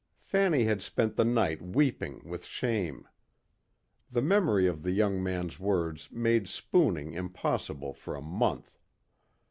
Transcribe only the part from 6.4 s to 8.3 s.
spooning impossible for a